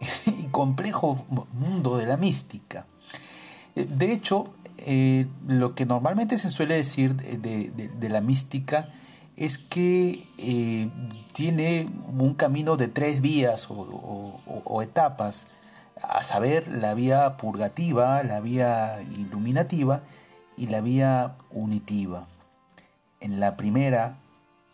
y 0.26 0.46
complejo 0.46 1.24
mundo 1.52 1.96
de 1.96 2.06
la 2.06 2.16
mística. 2.16 2.86
Eh, 3.76 3.86
de 3.88 4.10
hecho, 4.10 4.48
eh, 4.78 5.28
lo 5.46 5.76
que 5.76 5.86
normalmente 5.86 6.38
se 6.38 6.50
suele 6.50 6.74
decir 6.74 7.14
de 7.14 8.08
la 8.08 8.20
mística 8.20 8.88
es 9.36 9.58
que 9.58 10.26
eh, 10.38 10.88
tiene 11.34 11.88
un 12.18 12.34
camino 12.34 12.76
de 12.76 12.88
tres 12.88 13.20
vías 13.20 13.68
o, 13.70 14.82
etapas, 14.82 15.46
a 16.02 16.22
saber, 16.22 16.68
la 16.68 16.94
vía 16.94 17.36
purgativa, 17.36 18.22
la 18.22 18.40
vía 18.40 19.02
iluminativa 19.16 20.02
y 20.56 20.66
la 20.66 20.80
vía 20.80 21.36
unitiva. 21.50 22.26
En 23.20 23.40
la 23.40 23.56
primera, 23.56 24.16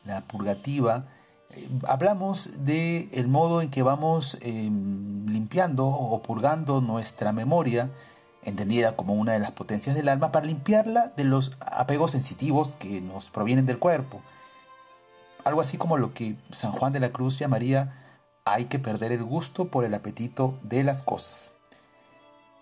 la 0.04 0.22
purgativa, 0.22 1.04
eh, 1.50 1.68
hablamos 1.86 2.50
de 2.64 3.08
el 3.12 3.28
modo 3.28 3.62
en 3.62 3.70
que 3.70 3.82
vamos 3.82 4.38
em, 4.40 5.26
limpiando 5.26 5.86
o 5.86 6.22
purgando 6.22 6.80
nuestra 6.80 7.32
memoria, 7.32 7.90
entendida 8.44 8.96
como 8.96 9.14
una 9.14 9.32
de 9.32 9.38
las 9.38 9.52
potencias 9.52 9.94
del 9.94 10.08
alma, 10.08 10.32
para 10.32 10.46
limpiarla 10.46 11.12
de 11.16 11.24
los 11.24 11.56
apegos 11.60 12.10
sensitivos 12.10 12.72
que 12.74 13.00
nos 13.00 13.30
provienen 13.30 13.66
del 13.66 13.78
cuerpo 13.78 14.20
algo 15.44 15.60
así 15.60 15.76
como 15.76 15.96
lo 15.96 16.14
que 16.14 16.36
San 16.50 16.72
Juan 16.72 16.92
de 16.92 17.00
la 17.00 17.10
Cruz 17.10 17.38
llamaría 17.38 17.92
hay 18.44 18.66
que 18.66 18.78
perder 18.78 19.12
el 19.12 19.22
gusto 19.22 19.68
por 19.68 19.84
el 19.84 19.94
apetito 19.94 20.58
de 20.62 20.84
las 20.84 21.02
cosas. 21.02 21.52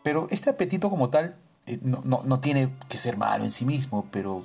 Pero 0.02 0.26
este 0.30 0.50
apetito 0.50 0.90
como 0.90 1.10
tal 1.10 1.36
eh, 1.66 1.78
no, 1.82 2.40
tiene 2.40 2.70
que 2.88 2.98
ser 2.98 3.16
malo 3.16 3.44
en 3.44 3.50
sí 3.50 3.64
mismo, 3.64 4.06
pero 4.10 4.44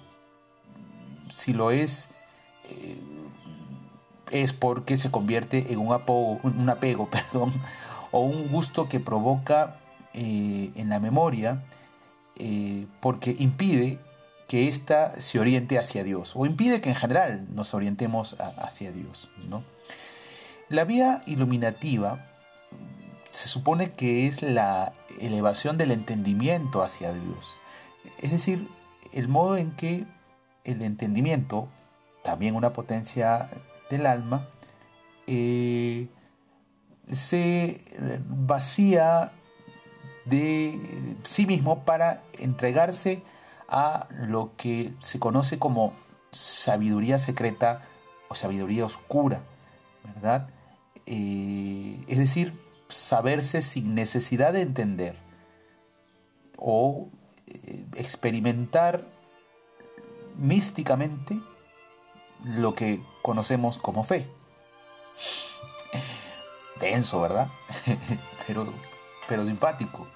si 1.33 1.53
lo 1.53 1.71
es, 1.71 2.09
eh, 2.65 2.99
es 4.31 4.53
porque 4.53 4.97
se 4.97 5.11
convierte 5.11 5.71
en 5.71 5.79
un, 5.79 5.97
un 6.43 6.69
apego 6.69 7.09
perdón, 7.09 7.53
o 8.11 8.21
un 8.21 8.47
gusto 8.49 8.89
que 8.89 8.99
provoca 8.99 9.77
eh, 10.13 10.71
en 10.75 10.89
la 10.89 10.99
memoria, 10.99 11.63
porque 12.99 13.33
impide 13.39 13.97
que 14.49 14.67
ésta 14.67 15.13
se 15.21 15.39
oriente 15.39 15.79
hacia 15.79 16.03
Dios 16.03 16.33
o 16.35 16.45
impide 16.45 16.81
que 16.81 16.89
en 16.89 16.95
general 16.95 17.45
nos 17.55 17.73
orientemos 17.73 18.35
hacia 18.57 18.91
Dios. 18.91 19.29
¿no? 19.49 19.63
La 20.69 20.84
vía 20.84 21.21
iluminativa 21.25 22.25
se 23.30 23.47
supone 23.47 23.91
que 23.91 24.28
es 24.28 24.41
la 24.41 24.93
elevación 25.19 25.78
del 25.78 25.91
entendimiento 25.91 26.82
hacia 26.82 27.13
Dios, 27.13 27.58
es 28.19 28.32
decir, 28.32 28.67
el 29.12 29.28
modo 29.28 29.58
en 29.58 29.71
que 29.71 30.06
el 30.63 30.82
entendimiento, 30.82 31.67
también 32.23 32.56
una 32.56 32.73
potencia 32.73 33.49
del 33.89 34.06
alma, 34.06 34.47
eh, 35.28 36.08
se 37.12 37.82
vacía 38.28 39.32
de 40.25 40.80
sí 41.23 41.45
mismo 41.45 41.84
para 41.84 42.23
entregarse 42.39 43.21
a 43.67 44.08
lo 44.10 44.51
que 44.58 44.93
se 44.99 45.19
conoce 45.19 45.60
como 45.60 45.93
sabiduría 46.32 47.19
secreta 47.19 47.84
o 48.28 48.36
sabiduría 48.36 48.86
oscura, 48.86 49.41
¿verdad? 50.04 50.49
Eh, 51.05 52.03
es 52.07 52.17
decir, 52.17 52.53
saberse 52.89 53.61
sin 53.61 53.95
necesidad 53.95 54.53
de 54.53 54.61
entender 54.61 55.15
o 56.57 57.09
eh, 57.47 57.85
experimentar 57.95 59.03
místicamente 60.37 61.39
lo 62.43 62.75
que 62.75 63.01
conocemos 63.21 63.77
como 63.77 64.03
fe. 64.03 64.27
Denso, 66.79 67.21
¿verdad? 67.21 67.47
pero, 68.47 68.73
pero 69.27 69.45
simpático. 69.45 70.07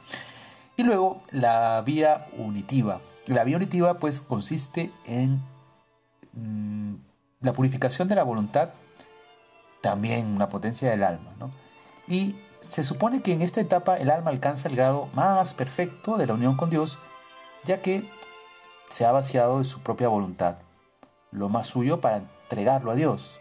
Y 0.76 0.84
luego 0.84 1.22
la 1.32 1.82
vía 1.86 2.28
unitiva, 2.38 3.02
la 3.26 3.44
vía 3.44 3.58
unitiva 3.58 4.00
pues 4.00 4.22
consiste 4.22 4.92
en 5.06 5.42
mm, 6.34 6.96
la 7.42 7.54
purificación 7.54 8.08
de 8.08 8.16
la 8.16 8.24
voluntad, 8.24 8.70
también 9.82 10.28
una 10.28 10.50
potencia 10.50 10.90
del 10.90 11.04
alma. 11.04 11.32
Y 12.08 12.36
se 12.60 12.84
supone 12.84 13.22
que 13.22 13.34
en 13.34 13.42
esta 13.42 13.62
etapa 13.62 13.98
el 13.98 14.10
alma 14.10 14.32
alcanza 14.32 14.68
el 14.68 14.76
grado 14.76 15.08
más 15.14 15.54
perfecto 15.54 16.18
de 16.18 16.28
la 16.28 16.34
unión 16.34 16.56
con 16.56 16.70
Dios, 16.70 17.00
ya 17.64 17.82
que 17.82 18.10
se 18.90 19.06
ha 19.06 19.12
vaciado 19.12 19.60
de 19.60 19.66
su 19.66 19.80
propia 19.82 20.08
voluntad, 20.08 20.58
lo 21.32 21.50
más 21.50 21.68
suyo 21.68 22.02
para 22.02 22.18
entregarlo 22.18 22.92
a 22.92 22.96
Dios. 22.96 23.40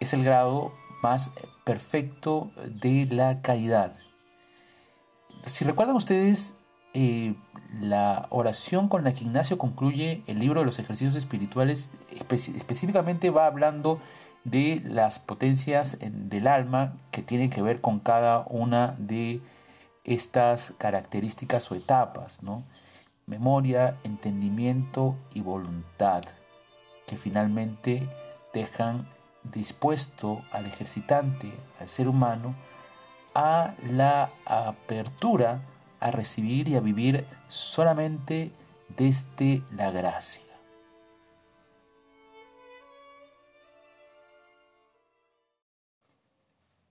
Es 0.00 0.12
el 0.12 0.24
grado 0.24 0.72
más 1.02 1.30
perfecto 1.64 2.50
de 2.64 3.06
la 3.10 3.42
caridad. 3.42 3.94
Si 5.46 5.64
recuerdan 5.64 5.96
ustedes, 5.96 6.54
eh, 6.94 7.34
la 7.80 8.26
oración 8.30 8.88
con 8.88 9.02
la 9.02 9.12
que 9.12 9.24
Ignacio 9.24 9.58
concluye 9.58 10.22
el 10.26 10.38
libro 10.38 10.60
de 10.60 10.66
los 10.66 10.78
ejercicios 10.78 11.16
espirituales 11.16 11.90
específicamente 12.10 13.30
va 13.30 13.46
hablando 13.46 14.00
de 14.44 14.82
las 14.84 15.18
potencias 15.18 15.98
del 16.00 16.46
alma 16.46 16.94
que 17.10 17.22
tienen 17.22 17.50
que 17.50 17.62
ver 17.62 17.80
con 17.80 17.98
cada 17.98 18.44
una 18.48 18.94
de 18.98 19.40
estas 20.04 20.74
características 20.78 21.70
o 21.70 21.74
etapas, 21.74 22.42
¿no? 22.42 22.62
Memoria, 23.26 23.96
entendimiento 24.04 25.16
y 25.32 25.40
voluntad, 25.40 26.24
que 27.06 27.16
finalmente 27.16 28.06
dejan 28.52 29.08
dispuesto 29.42 30.42
al 30.52 30.66
ejercitante, 30.66 31.52
al 31.80 31.88
ser 31.88 32.08
humano, 32.08 32.54
a 33.34 33.74
la 33.90 34.30
apertura 34.44 35.62
a 36.00 36.10
recibir 36.10 36.68
y 36.68 36.76
a 36.76 36.80
vivir 36.80 37.24
solamente 37.48 38.52
desde 38.96 39.62
la 39.74 39.90
gracia. 39.90 40.53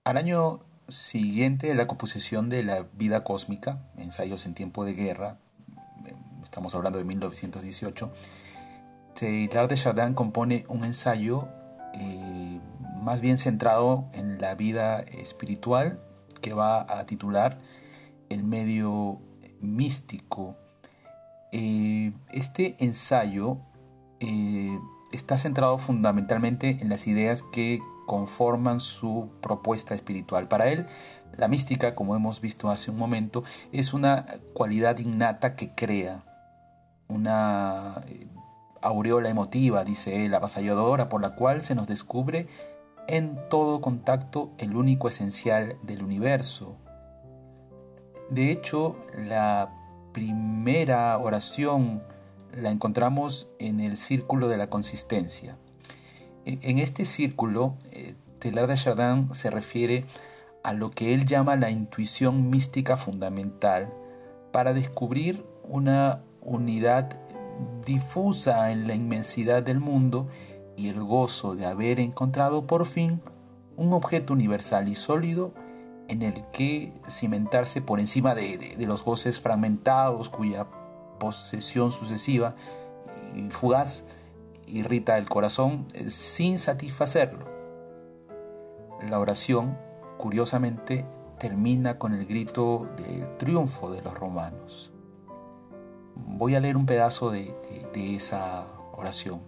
Al 0.04 0.18
año 0.18 0.60
siguiente 0.86 1.66
de 1.66 1.74
la 1.74 1.86
composición 1.86 2.50
de 2.50 2.62
la 2.62 2.82
vida 2.92 3.24
cósmica, 3.24 3.80
ensayos 3.96 4.44
en 4.44 4.52
tiempo 4.52 4.84
de 4.84 4.92
guerra, 4.92 5.38
estamos 6.42 6.74
hablando 6.74 6.98
de 6.98 7.06
1918, 7.06 8.12
Teilhard 9.18 9.70
de 9.70 9.76
Chardin 9.76 10.12
compone 10.12 10.66
un 10.68 10.84
ensayo 10.84 11.48
eh, 11.94 12.60
más 13.00 13.22
bien 13.22 13.38
centrado 13.38 14.04
en 14.12 14.42
la 14.42 14.54
vida 14.54 15.00
espiritual 15.00 15.98
que 16.42 16.52
va 16.52 16.82
a 16.82 17.06
titular 17.06 17.56
El 18.28 18.44
medio 18.44 19.20
místico. 19.62 20.54
Eh, 21.50 22.12
este 22.30 22.76
ensayo 22.78 23.56
eh, 24.20 24.78
está 25.12 25.38
centrado 25.38 25.78
fundamentalmente 25.78 26.76
en 26.82 26.90
las 26.90 27.06
ideas 27.06 27.40
que 27.54 27.80
conforman 28.06 28.80
su 28.80 29.30
propuesta 29.40 29.94
espiritual. 29.94 30.48
Para 30.48 30.68
él, 30.68 30.86
la 31.36 31.48
mística, 31.48 31.94
como 31.94 32.16
hemos 32.16 32.40
visto 32.40 32.70
hace 32.70 32.90
un 32.90 32.98
momento, 32.98 33.44
es 33.72 33.92
una 33.92 34.26
cualidad 34.52 34.98
innata 34.98 35.54
que 35.54 35.74
crea, 35.74 36.22
una 37.08 38.02
eh, 38.08 38.26
aureola 38.82 39.28
emotiva, 39.28 39.84
dice 39.84 40.24
él, 40.24 40.34
avasalladora, 40.34 41.08
por 41.08 41.20
la 41.20 41.34
cual 41.34 41.62
se 41.62 41.74
nos 41.74 41.88
descubre 41.88 42.48
en 43.08 43.38
todo 43.50 43.80
contacto 43.80 44.52
el 44.58 44.76
único 44.76 45.08
esencial 45.08 45.76
del 45.82 46.02
universo. 46.02 46.76
De 48.30 48.50
hecho, 48.50 48.96
la 49.16 49.70
primera 50.12 51.18
oración 51.18 52.02
la 52.56 52.70
encontramos 52.70 53.48
en 53.58 53.80
el 53.80 53.96
círculo 53.96 54.48
de 54.48 54.56
la 54.56 54.70
consistencia. 54.70 55.58
En 56.46 56.78
este 56.78 57.06
círculo, 57.06 57.76
eh, 57.92 58.14
Teilhard 58.38 58.68
de 58.68 58.74
Chardin 58.76 59.34
se 59.34 59.50
refiere 59.50 60.04
a 60.62 60.72
lo 60.72 60.90
que 60.90 61.14
él 61.14 61.26
llama 61.26 61.56
la 61.56 61.70
intuición 61.70 62.50
mística 62.50 62.96
fundamental 62.96 63.92
para 64.52 64.72
descubrir 64.72 65.44
una 65.68 66.22
unidad 66.40 67.18
difusa 67.86 68.70
en 68.70 68.86
la 68.86 68.94
inmensidad 68.94 69.62
del 69.62 69.80
mundo 69.80 70.28
y 70.76 70.88
el 70.88 71.02
gozo 71.02 71.54
de 71.54 71.66
haber 71.66 72.00
encontrado 72.00 72.66
por 72.66 72.86
fin 72.86 73.20
un 73.76 73.92
objeto 73.92 74.32
universal 74.32 74.88
y 74.88 74.94
sólido 74.94 75.52
en 76.08 76.22
el 76.22 76.44
que 76.52 76.92
cimentarse 77.08 77.80
por 77.80 78.00
encima 78.00 78.34
de, 78.34 78.76
los 78.78 79.04
goces 79.04 79.40
fragmentados 79.40 80.28
cuya 80.28 80.66
posesión 81.18 81.92
sucesiva 81.92 82.54
y 83.34 83.48
fugaz 83.50 84.04
irrita 84.66 85.18
el 85.18 85.28
corazón 85.28 85.86
eh, 85.94 86.10
sin 86.10 86.58
satisfacerlo. 86.58 87.46
La 89.08 89.18
oración, 89.18 89.76
curiosamente, 90.18 91.04
termina 91.38 91.98
con 91.98 92.14
el 92.14 92.26
grito 92.26 92.88
del 92.96 93.36
triunfo 93.36 93.90
de 93.92 94.02
los 94.02 94.14
romanos. 94.14 94.92
Voy 96.14 96.54
a 96.54 96.60
leer 96.60 96.76
un 96.76 96.86
pedazo 96.86 97.30
de, 97.30 97.54
de 97.92 98.16
esa 98.16 98.66
oración. 98.92 99.40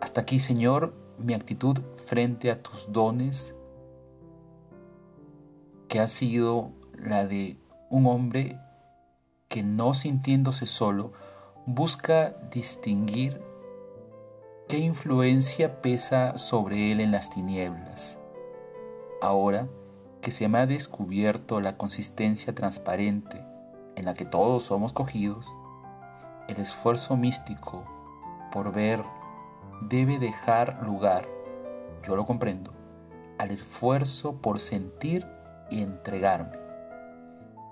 Hasta 0.00 0.20
aquí, 0.20 0.38
Señor, 0.38 0.94
mi 1.18 1.34
actitud 1.34 1.78
frente 1.96 2.50
a 2.50 2.62
tus 2.62 2.92
dones, 2.92 3.54
que 5.88 6.00
ha 6.00 6.08
sido 6.08 6.70
la 6.94 7.26
de 7.26 7.56
un 7.90 8.06
hombre 8.06 8.58
que 9.48 9.62
no 9.62 9.94
sintiéndose 9.94 10.66
solo, 10.66 11.12
busca 11.66 12.36
distinguir 12.52 13.42
qué 14.70 14.78
influencia 14.78 15.82
pesa 15.82 16.38
sobre 16.38 16.92
él 16.92 17.00
en 17.00 17.10
las 17.10 17.28
tinieblas. 17.28 18.18
Ahora 19.20 19.66
que 20.22 20.30
se 20.30 20.46
me 20.48 20.58
ha 20.58 20.66
descubierto 20.66 21.60
la 21.60 21.76
consistencia 21.76 22.54
transparente 22.54 23.44
en 23.96 24.04
la 24.04 24.14
que 24.14 24.24
todos 24.24 24.62
somos 24.62 24.92
cogidos, 24.92 25.52
el 26.46 26.58
esfuerzo 26.58 27.16
místico 27.16 27.82
por 28.52 28.72
ver 28.72 29.02
debe 29.80 30.20
dejar 30.20 30.80
lugar, 30.84 31.26
yo 32.04 32.14
lo 32.14 32.24
comprendo, 32.24 32.72
al 33.38 33.50
esfuerzo 33.50 34.36
por 34.36 34.60
sentir 34.60 35.26
y 35.68 35.82
entregarme. 35.82 36.58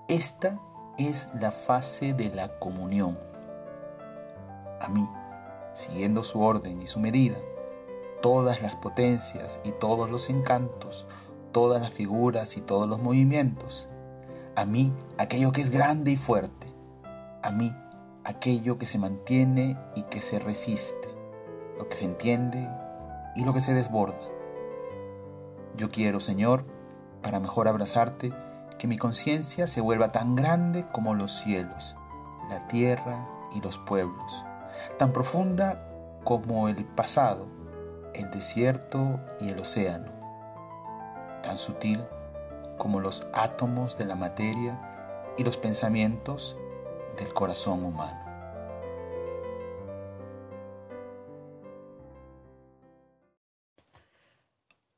Esta 0.09 0.59
es 0.97 1.29
la 1.39 1.51
fase 1.51 2.13
de 2.13 2.27
la 2.35 2.59
comunión. 2.59 3.17
A 4.81 4.89
mí, 4.89 5.07
siguiendo 5.73 6.23
su 6.23 6.41
orden 6.41 6.81
y 6.81 6.87
su 6.87 6.99
medida, 6.99 7.37
todas 8.21 8.61
las 8.61 8.75
potencias 8.75 9.59
y 9.63 9.71
todos 9.71 10.09
los 10.09 10.29
encantos, 10.29 11.05
todas 11.51 11.81
las 11.81 11.91
figuras 11.91 12.57
y 12.57 12.61
todos 12.61 12.87
los 12.87 12.99
movimientos. 13.01 13.87
A 14.55 14.65
mí, 14.65 14.93
aquello 15.17 15.51
que 15.51 15.61
es 15.61 15.69
grande 15.69 16.11
y 16.11 16.17
fuerte. 16.17 16.67
A 17.41 17.51
mí, 17.51 17.73
aquello 18.23 18.77
que 18.77 18.87
se 18.87 18.97
mantiene 18.97 19.77
y 19.95 20.03
que 20.03 20.21
se 20.21 20.39
resiste 20.39 21.19
lo 21.79 21.87
que 21.87 21.95
se 21.95 22.05
entiende 22.05 22.69
y 23.35 23.43
lo 23.45 23.53
que 23.53 23.61
se 23.61 23.73
desborda. 23.73 24.19
Yo 25.77 25.89
quiero, 25.89 26.19
Señor, 26.19 26.65
para 27.23 27.39
mejor 27.39 27.67
abrazarte, 27.67 28.33
que 28.77 28.87
mi 28.87 28.97
conciencia 28.97 29.65
se 29.65 29.81
vuelva 29.81 30.11
tan 30.11 30.35
grande 30.35 30.85
como 30.91 31.15
los 31.15 31.39
cielos, 31.39 31.95
la 32.49 32.67
tierra 32.67 33.27
y 33.55 33.61
los 33.61 33.77
pueblos, 33.79 34.45
tan 34.97 35.13
profunda 35.13 35.85
como 36.23 36.67
el 36.67 36.85
pasado, 36.85 37.47
el 38.13 38.29
desierto 38.31 39.19
y 39.39 39.49
el 39.49 39.59
océano, 39.59 40.11
tan 41.41 41.57
sutil 41.57 42.03
como 42.77 42.99
los 42.99 43.27
átomos 43.33 43.97
de 43.97 44.05
la 44.05 44.15
materia 44.15 44.79
y 45.37 45.43
los 45.43 45.57
pensamientos 45.57 46.57
del 47.17 47.33
corazón 47.33 47.83
humano. 47.83 48.29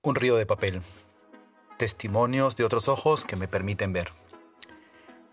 Un 0.04 0.16
río 0.16 0.36
de 0.36 0.48
papel. 0.48 0.82
Testimonios 1.78 2.56
de 2.56 2.64
otros 2.64 2.88
ojos 2.88 3.24
que 3.24 3.36
me 3.36 3.48
permiten 3.48 3.94
ver. 3.94 4.10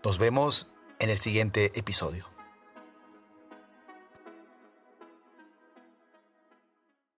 Nos 0.03 0.19
vemos 0.19 0.69
en 0.99 1.09
el 1.09 1.17
siguiente 1.17 1.71
episodio. 1.73 2.28